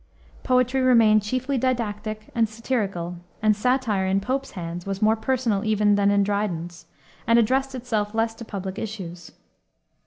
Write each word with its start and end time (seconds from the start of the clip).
Poetry 0.41 0.81
remained 0.81 1.21
chiefly 1.21 1.59
didactic 1.59 2.31
and 2.33 2.49
satirical, 2.49 3.17
and 3.39 3.55
satire 3.55 4.07
in 4.07 4.19
Pope's 4.19 4.53
hands 4.57 4.87
was 4.87 4.99
more 4.99 5.15
personal 5.15 5.63
even 5.63 5.93
than 5.93 6.09
in 6.09 6.23
Dryden's, 6.23 6.87
and 7.27 7.37
addressed 7.37 7.75
itself 7.75 8.15
less 8.15 8.33
to 8.33 8.43
public 8.43 8.79
issues. 8.79 9.31